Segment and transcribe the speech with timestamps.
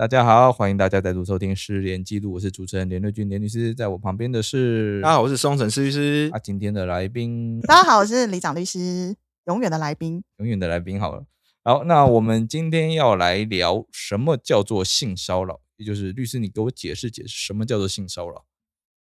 [0.00, 6.38] 大家好，欢迎大家再度收听《失联记录》，我是主持人连瑞君，连律师，在我旁边的是大家好，我是松城施律师啊，。
[6.38, 10.24] 今天的来宾，大家好，我是李长律师，永远的来宾。
[10.38, 11.26] 永远的来宾好了。
[11.62, 18.46] 好，那我们今天要来聊什么叫做性骚扰，也就是律师，你给我解释解释什么叫做性骚扰。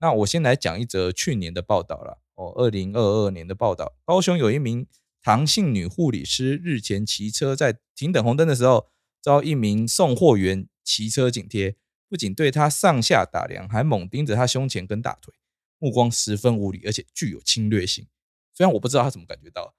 [0.02, 4.86] 那我先来讲一则去年的报道了，哦，二零二二年的报道，高雄有一名
[5.24, 8.88] 唐姓女护理师日前骑车在停等红灯的时候，
[9.22, 11.76] 遭一名送货员骑车紧贴，
[12.10, 15.32] 不仅对他上下打量，还猛盯着他胸前跟大腿，
[15.78, 18.08] 目光十分无理，而且具有侵略性。
[18.56, 19.76] 虽然我不知道他怎么感觉到，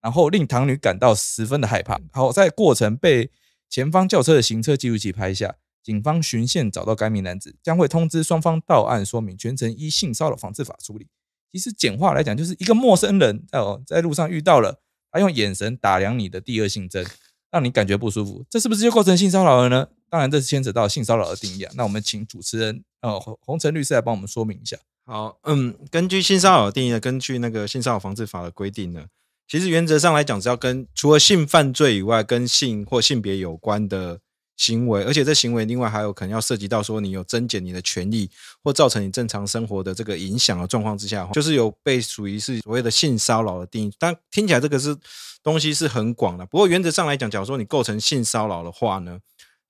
[0.00, 2.00] 然后令唐女感到十分的害怕。
[2.10, 3.30] 好在过程被
[3.68, 11.08] 前方轿车的行车记录器拍下，警方循线找到该名男子，将会通知双方到案说明，全程依性骚扰防治法处理。
[11.52, 14.80] 其实简化来讲，就是一个陌生人在哦在路上遇到了，
[15.12, 17.04] 他用眼神打量你的第二性征，
[17.50, 19.88] 让你感觉不舒服，这是不是就构成性骚扰了呢？
[20.14, 21.72] 当然，这是牵扯到性骚扰的定义啊。
[21.74, 24.76] 那我们请主持人呃洪洪晨律师来帮我们说明一下。
[25.04, 29.06] 好，嗯，根据性骚扰的定义呢，根据那个性骚扰防治法的规定呢，
[29.48, 34.20] 其实原则上来讲，只要跟除了性犯罪以外，跟性或性别有关的
[34.56, 38.30] 行为，而且这行为另外还有可能要涉及到说你有增减你的权利
[38.62, 43.92] 或造成你正常生活的这个影响的状况之下，就是有被属于是所谓的性骚扰的定义。
[43.98, 44.96] 但听起来这个是
[45.42, 49.18] 东西是很广的，不过原则上来讲，假如说你构成性骚扰的话呢，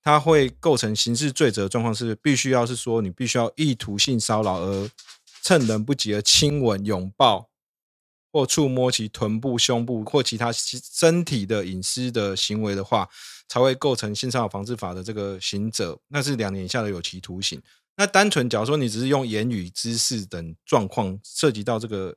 [0.05, 4.87] 它会构成刑事罪责的状况是，必须要是说你必须要意图性骚扰而
[5.41, 7.49] 趁人不及而亲吻、拥抱
[8.31, 13.09] 或触摸其臀部、胸部或其他身体的隐私的行为的话，
[13.47, 17.59] 才会构成性骚扰防治法的这个刑责，那是两年以下的有期徒刑。
[17.97, 22.15] 那单纯假如说你只是用言语、姿势等状况涉及到这个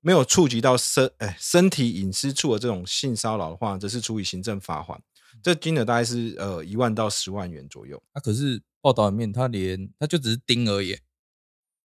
[0.00, 4.98] 没有触及到身哎身体隐私处的这种性骚扰的话，则是处以行政罚款。
[5.42, 8.02] 这金额大概是呃一万到十万元左右。
[8.12, 10.98] 啊，可是报道里面他连他就只是盯而已，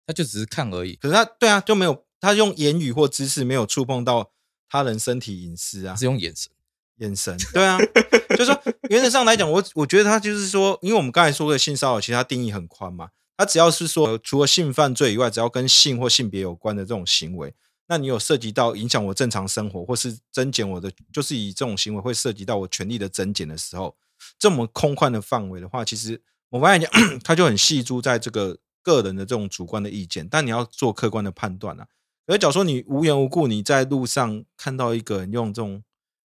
[0.06, 0.96] 他就只是看而已。
[0.96, 4.32] 可是他对啊，就没有他用言语或姿势没有触碰到
[4.68, 6.50] 他人身体隐私啊，是用眼神。
[6.96, 7.78] 眼神对啊，
[8.28, 13.08] 就是说 原则上来讲，我我觉得他就是说，因为我们刚才说的性骚扰，其实它定义很宽嘛，
[13.38, 17.54] 他只要是说呃除了性犯罪以外，只要跟性或性别有关的这种行为，
[17.90, 23.96] 那你有涉及到影响我正常生活，或是增减我的，就是以这种行为会涉及到我权利的增减的时候，
[24.38, 31.88] 这么空旷的范围的话，其实我发现讲，它就很细注在这个个人的这种主观的意见，但你要做客观的判断啊。
[32.28, 35.82] 而假如说你无缘无故你在路上看到一个人用这种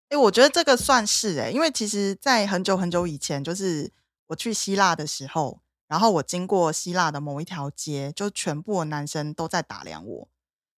[0.10, 3.92] 哎、我觉得这个算是哎、因为其实，在很久很久以前，就是
[4.28, 10.28] 我去希腊的时候，然后我经过希腊的某一条街，就全部男生都在打量我，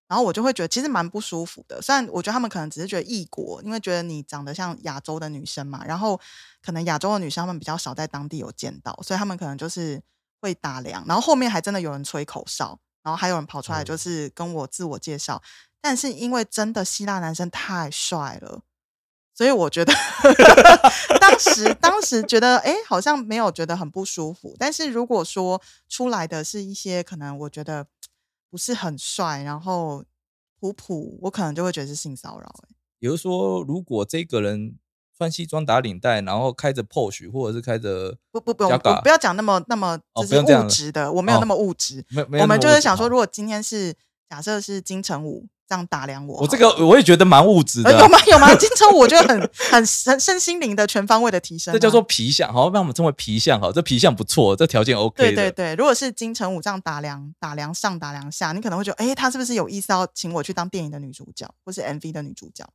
[0.07, 1.81] 然后我就会觉得其实蛮不舒服的。
[1.81, 6.19] 虽然我觉得他们可能只是觉得异国，因为觉得你长得像亚洲的女生嘛，然后
[6.61, 10.01] 可能亚洲的女生他们比较少在当地有见到，所以他们可能就是
[10.39, 15.41] 会打量，然后后面还真的有人吹口哨，然后还有人跑出来就是跟我自我介绍，
[15.81, 18.61] 但是因为真的希腊男生太帅了。
[19.33, 19.93] 所以我觉得
[21.21, 24.55] 当时当时觉得哎，诶好像没有觉得很不舒服。
[24.57, 27.85] 但是如果说出来的是一些可能我觉得
[28.49, 30.03] 不是很帅，然后
[30.59, 34.75] 普普，我可能就会觉得是性骚扰、诶也就是说，如果这个人
[35.15, 42.05] 穿西装打领带，然后开着 posh 或者是开着不不不，我加嘎不要讲那么那么就是物质的，我没有哦那么物质。
[42.39, 43.95] 我们就是想说，如果今天是
[44.29, 48.55] 假设是金城武这样打量我，我这个我也觉得蛮物质的啊，呃有吗 有吗？
[48.55, 49.39] 金城武我觉得很
[49.71, 55.35] 很很身心灵的全方位的提升啊、这叫做皮相，好，让我们称为皮相，好，这皮相不错，这条件 OK 的。
[55.35, 62.65] 对对对，如果是金城武这样打量打量上打量下，你可能会觉得，哎，他是不是有意思要请我去当电影的女主角，或是 MV 的女主角？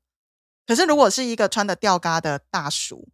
[0.66, 3.08] 可是如果是一个穿的吊嘎的大叔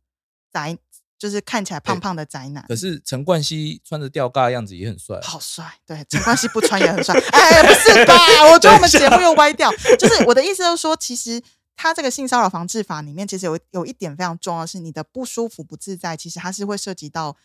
[0.53, 0.77] 宅，
[1.19, 7.19] 就是看起来胖胖的宅男，可是陈冠希穿着吊嘎的样子也很帅，好帅，对，陈冠希不穿也很帅。
[7.33, 8.15] 哎，不是吧？
[8.53, 9.69] 我觉得我们节目又歪掉。
[9.99, 11.43] 就是我的意思，就是说，其实
[11.75, 17.37] 他这个性骚扰防治法里面，其实有有一点非常重要，是你的不舒服、不自在，其实它是会涉及到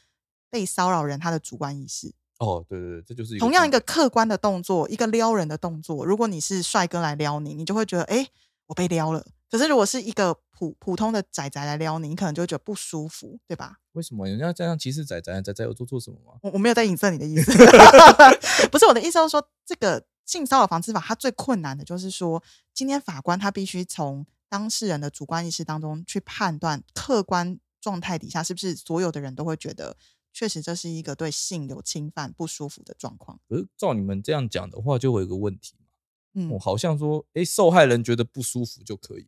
[0.52, 2.14] 被骚扰人他的主观意识。
[2.38, 8.28] 哦，对对对，这就是同样一个客观的动作，一个撩人的动作，如果你是帅哥来撩你，你就会觉得，哎，
[8.68, 9.26] 我被撩了。
[9.54, 13.78] 可是如果是一个普普通的仔仔来撩你，你可能就会觉得不舒服，对吧？
[13.92, 15.32] 为什么人家这样歧视仔仔？
[15.44, 16.40] 仔仔有做错什么吗？
[16.42, 17.52] 我我没有在影射你的意思，
[18.72, 22.42] 不是我的意思，是说这个性骚扰防治法它最困难的就是说，
[22.74, 29.96] 今天法官他必须从当事人的主观意识当中去判断客观状态底下是不是所有的人都会觉得，
[30.34, 33.40] 确实这是一个对性有侵犯不舒服的状况。
[33.48, 35.86] 可是照你们这样讲的话，就会有一个问题嘛，
[36.34, 39.28] 嗯哦，，好像说，哎，受害人觉得不舒服就可以了，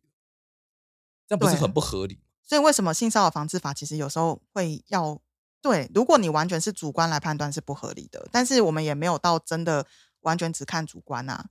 [1.28, 2.20] 这样不是很不合理吗？
[2.42, 5.20] 所以为什么性骚扰防治法其实有时候会要
[5.60, 9.84] 对，如果你完全是主观来判断是不合理的，但是我们也没有到真的
[10.20, 11.46] 完全只看主观啊。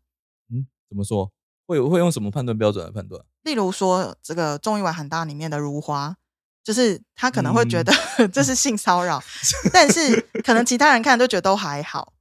[0.49, 1.31] 嗯，怎么说？
[1.67, 3.21] 会会用什么判断标准来判断？
[3.41, 6.15] 例如说，这个综艺玩很大里面的如花，
[6.63, 9.21] 就是他可能会觉嗯得、 这是性骚扰，
[9.73, 12.13] 但是可能其他人看都觉得都还好，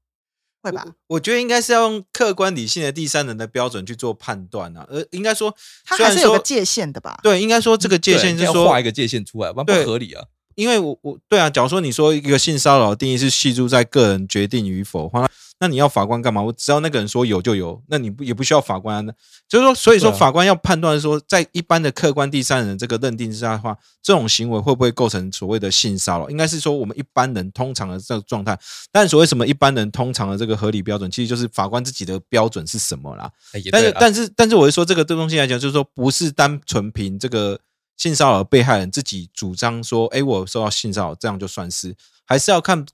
[0.65, 0.87] 会吧？
[1.09, 7.19] 我觉得应该是要用客观理性的第三人的标准去做判断啊，而应该说，他虽然说还是有个界限的吧？
[7.23, 10.25] 对，应该说这个界对限是说画一个界限出来，不然不合理啊。
[10.55, 15.29] 因为我我对啊，假如说你说一个性骚扰的定义是系住在个人决定与否的话，
[15.65, 16.43] 那那你要法官干嘛？
[16.43, 19.15] 我只要那个人说有就有，那你不也不需要法官、啊。
[19.49, 26.29] 就是说，所以说法官要判断说，在一般的客观第三人这个认定之下的话，这种行为会不会构成所谓的性骚扰？
[26.29, 28.59] 应该是说我们一般人通常的这个状态。
[28.93, 33.31] 但所谓什么一般人通常的这个合理标准，其实就是法官自己的标准是什么啦。
[33.73, 37.59] 但是但是但是，我是说这个这东西来讲，就是说不是单纯凭这个
[37.97, 41.97] 性骚扰被害人自己主张说，哎，我受到性骚扰，这样就算是，
[42.27, 42.85] 还是要看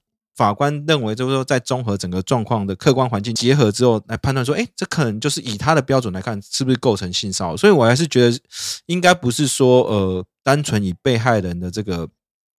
[0.40, 7.56] 法官认为，就是说在综合整个状况的客观环境结合之后来判断说，哎，这可能就是以他的标准来看，是不是构成性骚扰？
[7.58, 8.40] 所以我还是觉得
[8.86, 12.08] 应该不是说呃单纯以被害人的这个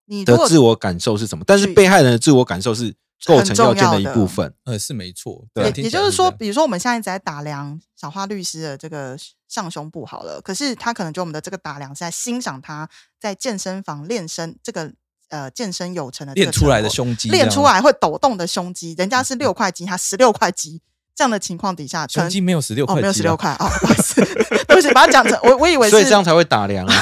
[0.06, 2.94] 你的自我感受是什么，但是被害人的自我感受是
[3.26, 4.54] 构成要件的一部分。
[4.66, 5.72] 呃是没错，对。
[5.82, 9.18] 也就是说，比如说我们现在一直在打量小花律师的这个
[9.50, 12.88] 上胸部好了，可是他可能觉得我们的这个打量是在欣赏他
[13.20, 14.94] 在健身房练身这个
[15.32, 20.80] 呃健身有成的练出来的胸肌，练出，来会抖动的胸肌，人家是六块肌，他十六块肌，
[21.16, 24.24] 这样的情况底下，胸肌没有十六块，哦没有十六，块啊，不好意思，
[24.68, 26.94] 对不起，把它讲成我我以为是所以这样才会打量啊。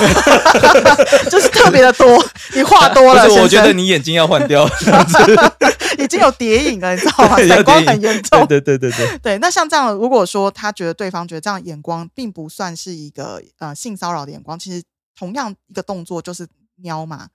[1.30, 4.68] 就是特别的多，你话多了，我觉得你眼睛要换掉
[6.00, 7.40] 已经有叠影了，你知道吗？
[7.42, 14.82] 要散光很严重，对对对对对，对，那像这样，如果说他觉得对方觉得这样眼光并不算是一个呃性骚扰的眼光，其实
[15.18, 17.28] 同样一个动作就是瞄嘛。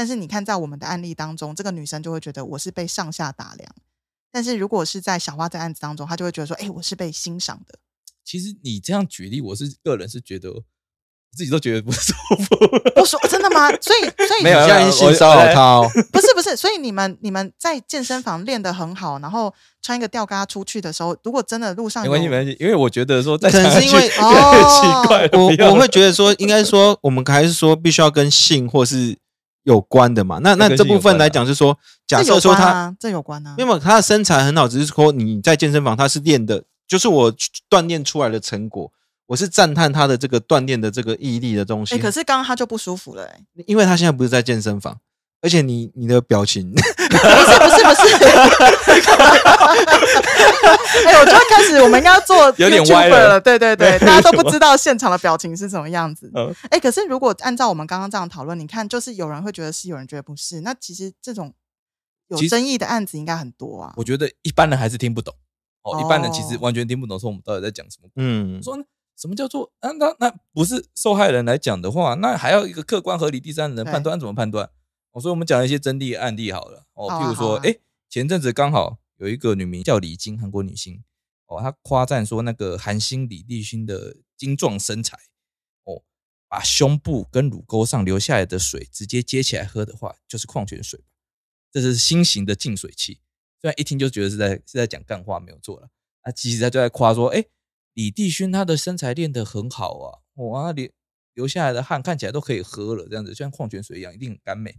[0.00, 3.70] 但是你看，在我们的案例当中，这个女生就会觉得我是被上下打量，
[4.32, 7.78] 但是如果是在小花在案子当中，她就会觉得说，哎、我是被欣赏的。
[8.24, 10.50] 其实你这样举例，我是个人是觉得
[11.36, 12.56] 自己都觉得不舒服。
[12.96, 13.68] 我说真的吗？
[13.72, 15.90] 所以所以没有你现在已经性骚扰他哦。
[16.10, 19.52] 不是不是，所以你们你们在健身房练得很好，然后
[19.82, 29.18] 穿一个吊嘎出去的时候，如果真的路上有没关系，没关系，因为我觉得说再可能是因为讲下去越来越奇怪我我会觉得说，应该说，我们还是说必须要跟性或是
[29.64, 30.38] 有关的嘛。
[30.42, 33.54] 那那这部分来讲是说，假设说他，这有关啊。
[33.58, 37.32] 因为他的身材很好，只是说你在健身房他是练的，就是我
[37.68, 38.92] 锻炼出来的成果。
[39.26, 41.94] 我是赞叹他的这个锻炼的这个毅力的东西。
[41.94, 44.98] 哎、可是刚刚他就不舒服了、欸，因为他现在不是在健身房，
[45.42, 48.02] 而且你你的表情，不是不是不是，
[51.06, 56.30] 哎、我觉得开始我们应该要做有点歪了了，对对对，大家都不知道现场的表情是什么样子。
[56.34, 61.54] 嗯哎、可是如果按照我们刚刚这样讨论，你看，就是有人会觉得是，有人觉得不是，那其实这种
[62.28, 63.94] 有争议的案子应该很多啊。
[63.96, 65.34] 我觉得一般人还是听不懂
[65.82, 68.10] 哦，一般人其实哦完全听不懂说我们到底在讲什么。
[68.16, 68.76] 嗯，说
[69.16, 69.90] 什么叫做那？
[69.92, 74.68] 那那不是受害人来讲的话，那还要一个客观合理第三人判断，怎么判断？
[75.12, 76.86] 哦，所以我们讲一些真例案例好了。
[76.94, 77.76] 哦，譬如说，哎、
[78.08, 81.02] 前阵子刚好有一个女名叫李晶，韩国女星，
[81.46, 85.18] 哦，她夸赞说那个韩星李立勋的精壮身材，
[85.84, 86.02] 哦，
[86.48, 91.02] 把胸部跟乳沟上流下来的水直接接起来喝的话，就是矿泉水。
[91.72, 93.20] 这是新型的净水器，
[93.60, 95.88] 虽然一听就觉得是在是在讲干话，没有错了。
[96.22, 97.44] 啊，其实他就在夸说，哎、
[97.94, 100.88] 李帝勋他的身材练得很好啊，哇，流
[101.34, 104.76] 流下来的汗看起来都可以喝了，这样子就像矿泉水一样，一定很甘美。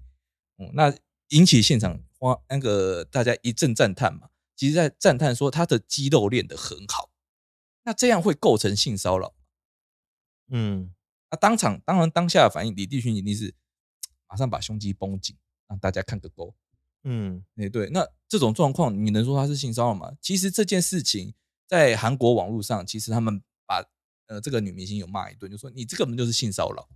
[0.61, 0.95] 嗯，那
[1.29, 7.09] 引起现场花那个大家一阵赞叹嘛，其实在赞叹说他的肌肉练得很好，
[7.83, 9.33] 那这样会构成性骚扰。
[10.49, 10.93] 嗯，
[11.31, 13.55] 那当场当然当下的反应，李帝勋一定是
[14.27, 15.35] 马上把胸肌绷紧，
[15.67, 16.53] 让大家看个够。
[17.03, 20.11] 嗯，哎、对，那这种状况，你能说他是性骚扰吗？
[20.21, 21.33] 其实这件事情
[21.67, 23.83] 在韩国网络上，其实他们把
[24.27, 26.87] 呃这个女明星有骂一顿，就说你这个根本就是性骚扰。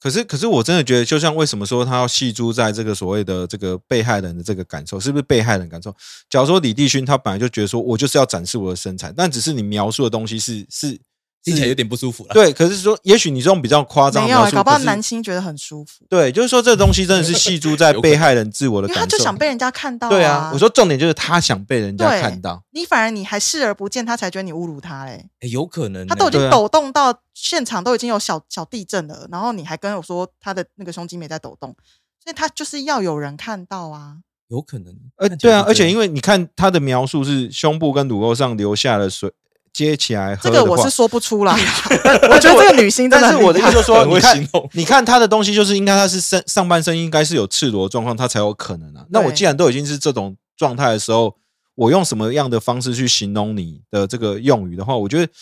[0.00, 5.94] 可是，可是我真的觉得，就像为什么说他要细诛在这个所谓的这个被害人的这个感受，是不是被害人感受？
[6.28, 10.98] 假如说李帝勋他本来就觉得说我就是要展示我的身材，但只是你描述的东西是是
[11.42, 12.34] 听起来有点不舒服了。
[12.34, 18.88] 对，可是说，也许你这种比较夸张没有欸，搞不好男星觉得很舒服，对，就是说这东西真的是细珠在被害人自我的。
[18.88, 22.62] 他就想被人家看到、对啊，我说重点就是他想被人家看到。
[22.70, 25.26] 你反而你还视而不见，他才觉得你侮辱他嘞。
[25.40, 31.74] 哎，有可能他都已经抖动到现场都已经有小小地震了，然后你还跟我说他的那个胸肌没在抖动，
[32.22, 34.18] 所以他就是要有人看到啊。
[34.48, 34.94] 有可能。
[35.16, 39.32] 呃，对啊，而且因为为你看他的描述是胸部跟乳沟上留下了水，
[39.72, 40.50] 接起来喝这。
[40.50, 41.52] 个我是说不出来，
[42.30, 49.04] 我觉得这个女星真的但是我的意思就是说，你看你看他的东西，就是应该她是身上半身应该是有赤裸的状况，他才有可能啊。
[49.10, 51.34] 那我既然都已经是这种状态的时候，
[51.74, 55.32] 我用什么样的方式去形容你的这个用语的话，我觉得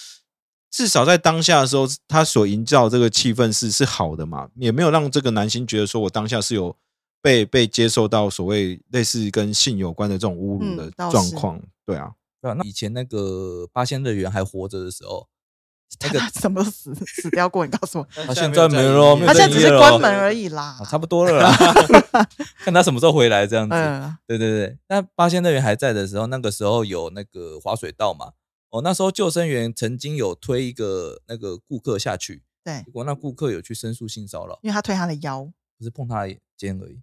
[0.70, 6.76] 至少在当下的时候，他所营造这个气氛是是好的嘛，也没有让这个男星觉得说我当下是有
[7.20, 11.60] 被被接受到所谓类似跟性有关的这种侮辱的状况。
[11.84, 12.08] 对啊，
[12.40, 15.28] 对啊，那以前那个八仙乐园还活着的时候，
[16.00, 17.66] 那 个他什么都死死掉过？
[17.66, 20.84] 你告诉我，他现在没了，他现在只是关门而已啦啊，。
[20.84, 21.52] 差不多了啦，
[22.64, 23.74] 看他什么时候回来这样子。
[23.74, 28.32] 嗯，对对对，那八仙乐园还在的时候，那个时候有那个滑水道嘛。
[28.70, 35.50] 哦，那时候救生员曾经有推一个那个顾客下去，对结，果那顾客有去申诉性骚扰，因为他推他的腰。
[35.76, 37.00] 不是碰他的肩而已，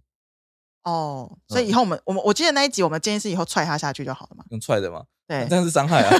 [0.88, 4.44] 哦，所以嗯以后我们我们我记得那一集我们建议是以后踹他下去就好了嘛。
[4.50, 6.10] 用踹的嘛，对这，样是伤害啊。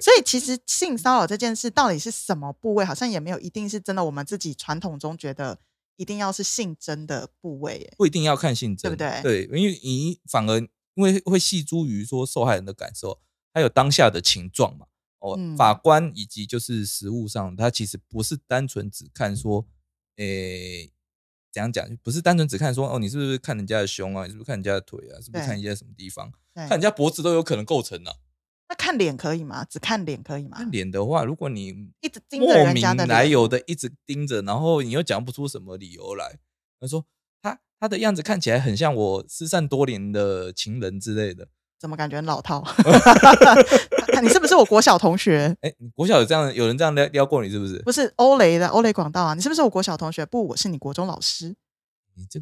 [0.00, 5.58] 所以其实性骚扰这件事到底是什么部位，好像也没有一定是真的我们自己传统中觉得
[5.96, 7.94] 一定要是性征的部位耶。
[7.96, 10.58] 不一定要看性征，对不对对，因为你反而
[10.94, 13.20] 因为会细诸于说受害人的感受，
[13.52, 14.86] 还有当下的情状嘛。
[15.20, 19.66] 哦，嗯法官以及就是实务上，他其实不是单纯只看说，
[20.16, 20.90] 诶、
[21.52, 28.14] 怎样讲，不是单纯只看说，哦，你是不是看人家的胸啊，你是不是看人家的腿啊，是不是看人家什么地方，看人家脖子都有可能构成啊。
[28.68, 29.64] 那看脸可以吗？
[29.64, 30.70] 只看脸可以吗看？
[30.70, 36.38] 脸的话，如果你一直盯着莫名人家的脸来由的一直盯着，然后你又讲不出什么理由来，
[36.78, 37.04] 他说
[37.42, 41.48] 他他的样子看起来很像我失散多年的情人之类的。
[41.80, 42.62] 怎么感觉很老套？
[44.22, 45.56] 你是不是我国小同学？
[45.62, 47.78] 哎，你国小有这样有人这样撩撩过你是不是？
[47.78, 49.32] 不是欧雷的欧雷广道啊？
[49.32, 50.26] 你是不是我国小同学？
[50.26, 51.56] 不，我是你国中老师。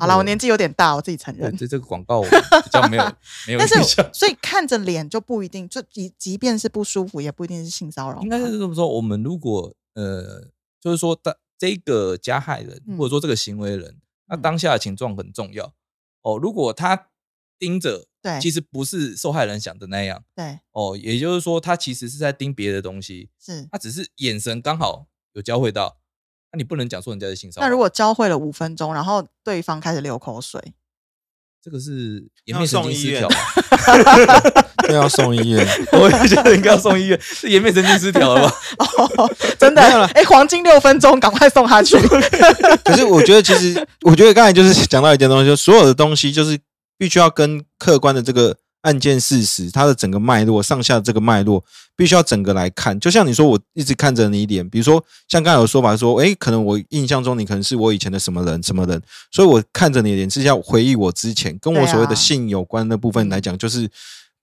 [0.01, 1.57] 好了，我年纪有点大，我自己承对认。
[1.57, 3.05] 这这个广告我比较没有
[3.47, 4.11] 没有但是，。
[4.13, 8.23] 所以看着脸就不一定，就即即便是不舒服，也不一定是性骚扰吧。
[8.23, 10.49] 应该是这么说，我们如果呃，
[10.81, 15.73] 就是说当这个加害人嗯或者说这个行为人，那嗯当下的情状很重要
[16.23, 16.37] 哦。
[16.43, 17.07] 如果他
[17.57, 23.69] 盯着，对其实不是受害人想的那样对，哦，也就是说他其实是在盯别的东西，是。
[23.71, 25.99] 他只是眼神刚好有交汇到，
[26.53, 27.67] 那你不能讲说人家是性骚扰。
[27.67, 30.61] 那如果教会了五分钟，然后对方开始流口水，
[31.63, 33.37] 这个是 颜面神经失调嘛
[34.89, 35.67] 都要送医院。
[35.93, 38.55] 我也觉得应该要送医院，是颜面神经失调了吧？
[39.17, 39.83] 哦，真的
[40.15, 41.97] 哎，黄金六分钟，赶快送他去。
[42.85, 46.59] 可是我觉得，其实我觉得刚才就是讲到一件东西，就所有的东西就是
[46.99, 51.65] 必须要跟客观的这个案件事实，它的整个脉络上下这个脉络，
[51.97, 52.99] 必须要整个来看。
[53.01, 59.01] 就像你说，我一直看着你脸，比如说像刚才有说法说，诶，可能我印象中你可能是我以前的什么人什么人，
[59.31, 63.89] 所以我看着你的脸是要回忆我之前跟我所谓的性有关的部分来讲，就是。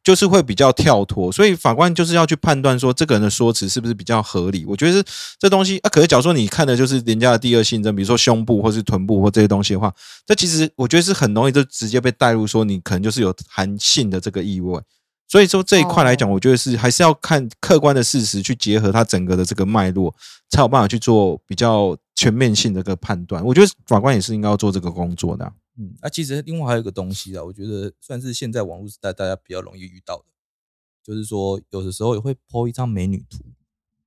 [0.05, 4.63] 就是会比较跳脱，所以法官就是要去判断说这个人的说辞是不是比较合理。
[4.67, 5.03] 我觉得是
[5.39, 9.91] 这东西啊，可是假如说你看的就是人家的第二性征，比如说胸部或是臀部或这些东西的话，
[10.23, 14.79] 这其实我觉得是很容易就直接被带入说你可能就是有含性的这个意味。
[15.27, 20.13] 所以说这一块来讲，哦我觉得是还是要看客观的事实去结合它整个的这个脉络，
[20.51, 23.43] 才有办法去做比较全面性的一个判断。
[23.43, 30.25] 我觉得法官也是应该要做这个工作的啊、嗯，那、其实另外还有一个东西啊，我觉得算是现在网络时代大家比较容易遇到的，
[31.03, 33.43] 就是说有的时候也会 po 一张美女图，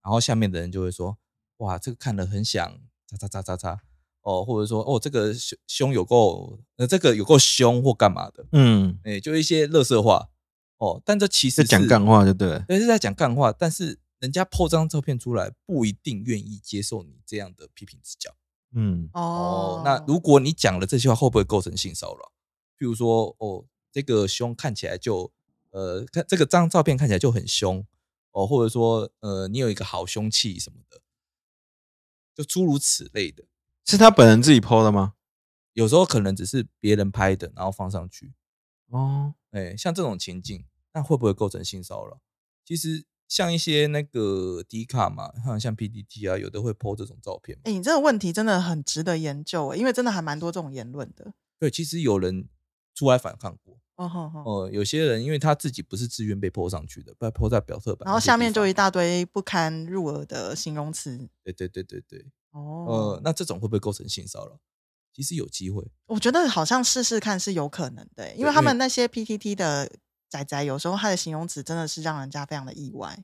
[0.02, 1.18] 然后下面的人就会说，
[1.58, 3.80] 哇，这个看了很想叉叉叉叉叉，
[4.22, 10.30] 哦，或者说哦，这个胸胸有够，呃，这个有够胸或干嘛的，嗯，哎、就一些乐色话，
[10.78, 12.64] 哦，但这其实在讲干话就对了。
[12.66, 18.34] 对，是在讲干话，但是人家 po 张照片出来，不一定愿意接受你这样的批评指教。
[18.72, 22.32] 嗯哦哦，，那如果你讲了这些话，会不会构成性骚扰？
[22.78, 25.32] 譬如说，哦，这个胸看起来就，
[25.70, 27.84] 呃，看这个张照片看起来就很凶，
[28.32, 31.00] 哦，或者说，呃，你有一个好凶器什么的，
[32.34, 33.44] 就诸如此类的。
[33.84, 35.14] 是他本人自己 PO 的吗？
[35.72, 38.34] 有时候可能只是别人拍的，然后放上去，
[38.88, 42.20] 哦，哎，像这种情境，那会不会构成性骚扰？
[42.64, 47.62] 其实像一些那个 D 卡嘛，像像 PDT 啊，有的会 po 这种照片嘛。
[47.66, 51.32] 哎，你这个问题真的很值得研究，因为真的还蛮多这种言论的。
[51.58, 52.48] 对，其实有人
[52.94, 53.78] 出来反抗过。
[53.96, 54.42] 哦吼吼。
[54.44, 61.28] 哦、有些人因为他自己不是自愿被 PO 上去的，被 PO 在表特版，然后下面就一一大堆不堪入耳的形容词。
[61.44, 64.58] 对对对对对，哦呃，，那这种会不会构成性骚扰？
[65.12, 69.90] 其实有机会，我觉得好像试试看是有可能的欸，因为他们那些 PTT 的
[70.30, 73.18] 仔仔，有时候他的形容词真的是让人家非常的意外。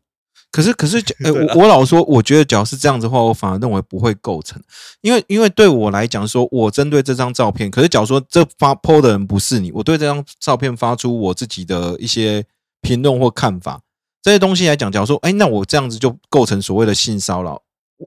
[0.51, 0.97] 可是，可是，
[1.55, 4.61] 我我老说，我觉得只要是这样子的话，我反而认为不会构成，
[5.01, 12.45] 因为因为对我来讲，说我针对这张照片，可是假如说这发 PO 的人不是你，我对这张照片发出我自己的一些
[12.81, 13.81] 评论或看法，
[14.23, 17.63] 这些东西来讲，假如说，哎，那我这样子就构成所谓的性骚扰。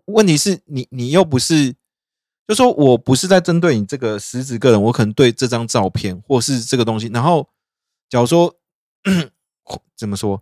[0.06, 1.74] 问题是你，你又不是，
[2.46, 7.48] 就说我不是在针对你这个实质个人，我可能对这张照片或是这个东西，然后
[8.10, 8.54] 假如说
[9.98, 10.42] 怎么说，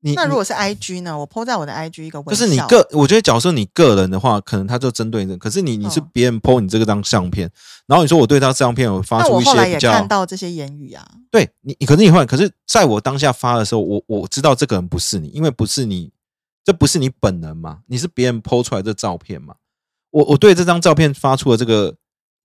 [0.00, 1.18] 你你那如果是 IG 呢？
[1.18, 7.50] 我 PO 在我的 IG 一个微就是你个，我觉得假设你个人的话，可能他就针对你，可是你你是嗯别人 PO 你这个张相片，
[7.86, 16.10] 然后你说我对他这张片有发出一我后来也些比较看到这些言语啊，对你，你可是你换，可是在我当下发的时候，我我知道这个人不是你，因为不是你，
[16.64, 19.54] 这不是你本人嘛，你是别人 PO 出来的照片嘛。
[20.10, 21.94] 我我对这张照片发出了这个，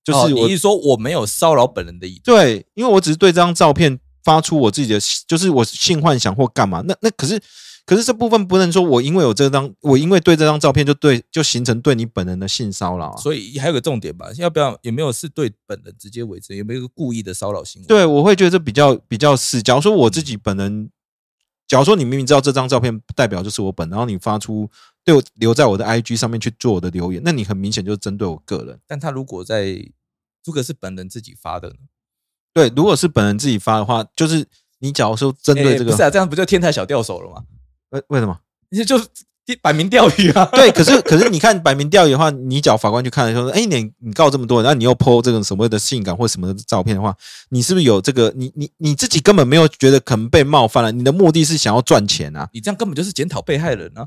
[0.02, 2.22] 就哦是我、你是说我没有骚扰本人的意思？
[2.24, 6.82] 对，因为我只是对这张照片发出我自己的，就是我性幻想或干嘛。
[6.86, 7.40] 那那可是
[7.86, 13.16] 可是这部分不能说我因为有这张，我因为对这张照片就对就形成对你本人的性骚扰啊。
[13.16, 17.88] 所以还有个重点吧，要不要有没有是对本人直接为之，有没有故意的骚扰行为？
[17.88, 20.90] 对，我会觉得这比较比较是，假如说我自己本人，
[21.66, 24.70] 假如说你明明知道这张照片代表就是我本人，然后你发出
[25.04, 28.78] 对我留在我的 IG 上面去做我的留言，那你很明显就是针对我个人。
[28.86, 29.82] 但他如果在
[30.44, 31.74] 如果是本人自己发的呢？
[32.52, 34.46] 对，如果是本人自己发的话，就是
[34.80, 37.42] 你假如说针对这个，诶不是啊，这样不就天台小钓手了吗？
[37.90, 38.38] 为为什么？
[38.70, 38.98] 你就
[39.62, 40.44] 摆明钓鱼啊？
[40.52, 47.12] 对，可是可是你看摆明钓鱼的话，你找法官去看的时候，哎，你你告这么多人，那你又 PO 这个所谓的性感或什么的照片的话，
[47.48, 48.32] 你是不是有这个？
[48.36, 52.48] 你你你自己根本没有觉得可能被冒犯了，你的目的是想要赚钱啊？
[52.52, 54.06] 你这样根本就是检讨被害人啊！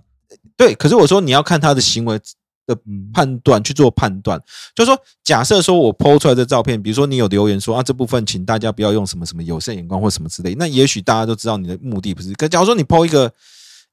[0.55, 2.17] 对，可是我说你要看他的行为
[2.65, 4.41] 的嗯，判断去做判断，
[4.75, 12.33] 就是说，假设说我 PO 出来的照片，比如说你有留言说啊这部分请大家不要用什么什么有色眼光或什么之类，那也许大家都知道你的目的不是。
[12.33, 13.31] 可假如说你 PO 一个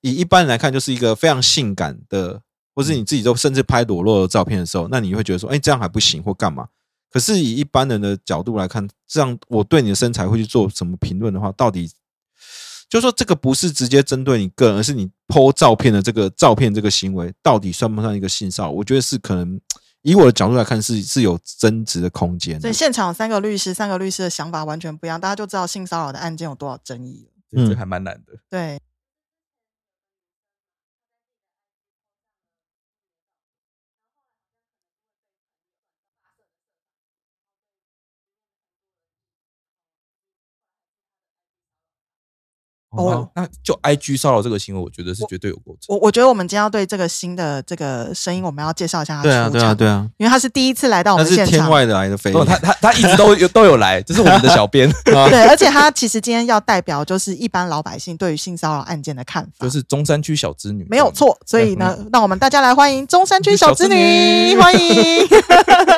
[0.00, 2.40] 以一般人来看就是一个非常性感的，
[2.74, 6.66] 或是你自己都甚至拍裸露的照片的时候，那你会觉得说，哎，这样还不行或干嘛？
[7.12, 11.90] 可是以一般人的角度来看，这样我对你的身材会去做什么评论的话，到底
[12.90, 18.70] 就说这个不是直接针对你个人，而是你 PO 照片的这个照片这个行为，到底算不算一个性骚扰？
[18.72, 19.60] 我觉得是可能
[20.02, 22.60] 以我的角度来看是是有增值的空间。
[22.60, 27.30] 所以现场三个律师，三个律师的想法完全不一样，大家就知道性骚扰的案件有多少争议了。
[27.48, 28.32] 这这嗯还蛮难的。
[28.50, 28.80] 对，
[42.90, 45.94] 哦那那就 I G 骚扰这个行为，我觉得是绝对有构成。
[45.94, 61.10] 我我觉得我们今天要对这个新的这个声音，我们要介绍一下他对啊，对啊，对啊，因为他是第一次来到我们现场，天外的来的飞哦，他他他一直都有都有来，这是我们的小编， 对，而且他其实今天要代表就是一般老百姓对于性骚扰案件的看法，就是中山区小织女，没有。
[61.12, 61.36] 错。
[61.44, 65.26] 所以呢，让我们大家来欢迎中山区小织女，欢迎。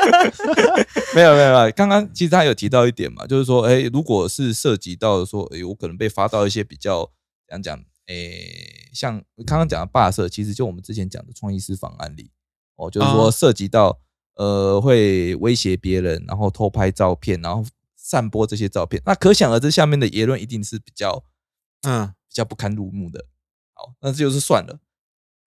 [1.15, 7.11] 没有没有没有，刚刚其实他有提到一点嘛，就是说，哎，如果是涉及到说，哎，我可能被发到一些比较
[7.49, 12.31] 讲讲，诶，像刚刚讲的霸社，其实就我们之前讲的创意私房案例，
[12.77, 14.01] 哦，就是说哦涉及到
[14.35, 17.65] 呃会威胁别人，然后偷拍照片，然后
[17.97, 21.25] 散播这些照片，那可想而知，下面的言论一定是比较
[21.83, 23.27] 嗯，比较不堪入目的。
[23.75, 24.81] 好，那这就是算了。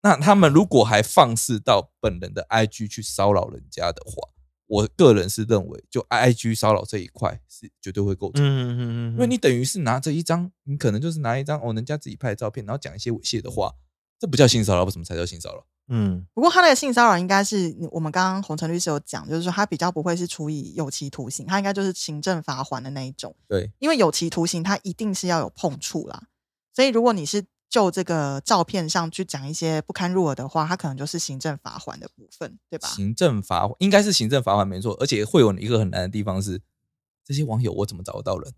[0.02, 4.30] 那他们如果还放肆到本人的 IG 去骚扰人家的话，
[4.68, 13.74] 我个人是认为，就 IG 骚扰这一块是绝对会构成，嗯嗯嗯嗯，因为你等于是拿着一张，你可能就是拿一张哦人家自己拍的照片，然后讲一些猥亵的话，
[14.20, 15.66] 这不叫性骚扰，为什么才叫性骚扰？
[15.88, 23.36] 嗯不过他那个性骚扰应该是我们刚刚洪晨律师有讲，就是说他比较不会是处以有期徒刑，他应该就是行政罚款的那一种。
[23.48, 26.24] 对，因为有期徒刑，他一定是要有碰触啦。
[26.74, 32.88] 所以如果你是就这个照片上去讲一些不堪入耳的话，它可能就是行政罚款的部分，对吧？
[32.88, 36.62] 行政罚应该是行政罚款没错，而且会有一个很难的地方是，
[37.26, 38.54] 这些网友我怎么找得到人？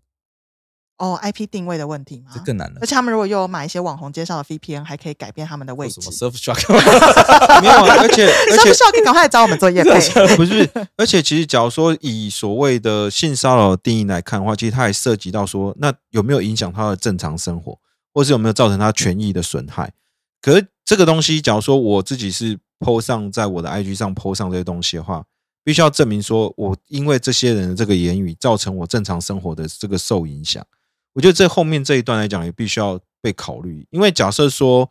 [0.98, 2.40] 哦，IP 定位的问题吗这？
[2.40, 2.86] 更难了而。
[2.86, 6.10] 且他们如果又有买一些网红介绍的 VPN，还可以改变他们的位置什么。
[6.30, 7.60] Surfshark？
[7.62, 9.90] 没有啊，而且而且是不是要赶快来找我们做业配？
[10.34, 17.78] 不是，而且其实，假如说以所谓的性骚扰的定义来看的话，其实它还涉及到说，那有没有影响他的正常生活，
[18.18, 19.92] 或是有没有造成他权益的损害？
[20.42, 25.24] 可是这个东西，假如说我自己是 PO 上在我的 IG 上 PO 上这些东西的话，
[25.62, 30.66] 必须要证明说我因为这些人的这个言语造成我正常生活的这个受影响。
[31.12, 34.90] 我觉得这后面这一段来讲也必须要被考虑，因为假设说，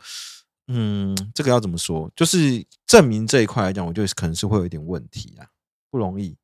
[0.70, 2.10] 嗯，这个要怎么说？
[2.16, 5.48] 就是证明这一块来讲，我觉得可能是会有一点问题啊，
[5.92, 6.38] 不容易。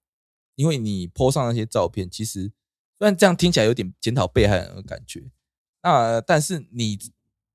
[0.56, 2.52] 因为你 po 上那些照片，其实
[2.98, 5.32] 虽然这样听起来有点检讨被害人的感觉，
[5.84, 6.98] 那但是你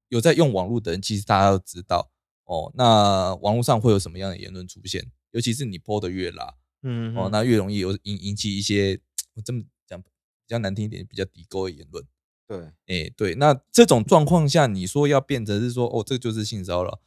[0.09, 2.11] 有在用网络的人，其实大家都知道
[2.45, 2.71] 哦。
[2.77, 5.11] 那网络上会有什么样的言论出现？
[5.33, 9.01] 尤其是你 po 的越拉，嗯哦，那越容易有引引起一些
[9.35, 10.09] 我这么讲比
[10.47, 12.05] 较难听一点，比较低沟的言论。
[12.47, 16.99] 对，哎，对，那这种状况下，你说要变成是说，哦，这就是性骚扰，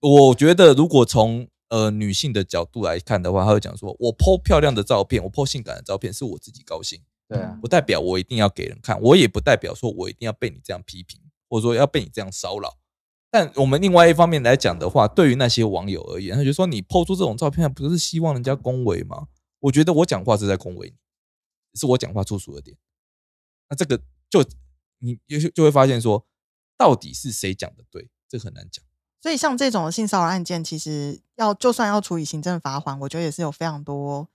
[0.00, 7.00] 我觉得如果从呃女性的角度来看的话，她会讲说，我 po 漂亮的照片，我 po 性感的照片，是我自己高兴，
[7.32, 12.78] 对啊，不代表我一定要给人看，我也不代表说我一定要被你这样批评，或者说要被你这样骚扰。
[13.30, 19.28] 但我们另外一方面来讲的话，对于那些网友而言，他就说你 po 出这种照片，不是希望人家恭维吗？
[19.60, 22.76] 我觉得我讲话是在恭维你，是我讲话粗俗了点。
[23.70, 23.96] 那这个
[24.28, 24.44] 就
[24.98, 26.26] 你就就会发现说，
[26.76, 28.84] 到底是谁讲的对，这很难讲。
[29.22, 34.28] 所以像这种性骚扰案件，其实要就算要处以行政罚款，我觉得也是有非常多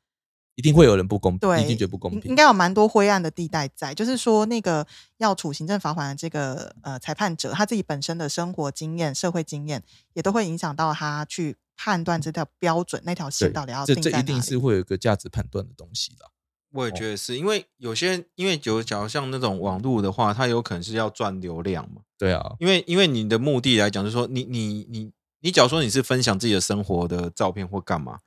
[0.58, 3.94] 一定会有人不公平，对，一定觉得不公平，应该有蛮多灰暗的地带在。
[3.94, 4.86] 就是说，那个
[5.18, 14.58] 要处行政罚款的这个呃裁判者，他自己本身的生活经验、社会经验，也都会影响到他去判断这条标准那条线到底要这定在哪这一定是里。
[14.58, 16.26] 会有一个价值判断的东西的。
[16.72, 22.02] 我也觉得是因为有些，因为有假如像那种网络的话，它有可能是要赚流量嘛。
[22.18, 28.18] 对啊，因为因为你的目的来讲，就是说你你你你，假如说你是分享自己的生活的照片或干嘛，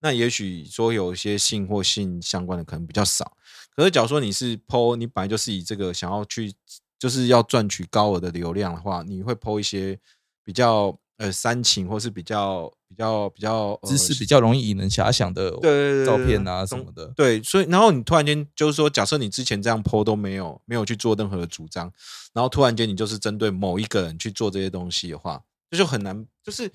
[0.00, 3.36] 那也许说有一些性或性相关的可能比较少。
[3.74, 6.52] 可是假如说你是 PO，你本来就是以这个想要去
[6.98, 9.98] 就是要赚取高额的流量的话，你会 PO 一些
[10.44, 21.90] 比较呃煽情或是比较比较比较呃知识比较容易引人遐想的对照片啊什懂么的，对，所以然后你突然间就是说，假设你之前这样 PO 都没有没有去做任何的主张，
[22.34, 26.70] 然后突然间你就是针对某一个人去做这些东西的话，这就很难，就是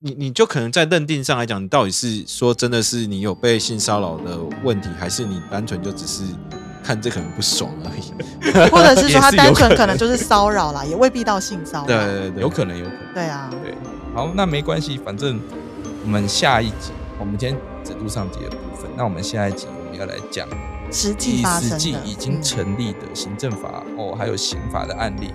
[0.00, 6.22] 你你就可能在认定上来讲，你到底是说真的是你有被性骚扰的问题，还是你单纯就只是
[6.84, 8.12] 看这个人不爽而已？
[8.70, 11.86] 或者是说他单纯可可能就是骚扰啦，也未必到性骚扰。
[11.86, 13.14] 对对对，有可能有可能。
[13.14, 13.74] 对啊，对，
[14.14, 15.40] 好，那没关系，反正
[16.04, 20.46] 我们下一集，我们今天只录上集的部分，那我们下一集我们要来讲
[20.92, 25.32] 实际发生的实际已经嗯成立的行政法、哦，还有刑法的案例。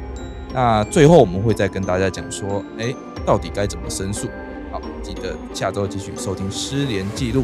[0.54, 2.96] 那最后我们会再跟大家讲说，哎，
[3.26, 4.30] 到底该怎么申诉？
[4.74, 7.42] 好，记得下周继续收听《失联记录》，